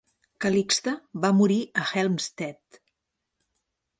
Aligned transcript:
Calixte 0.45 0.93
va 1.25 1.31
morir 1.41 1.57
a 1.81 1.85
Helmstedt. 1.91 2.81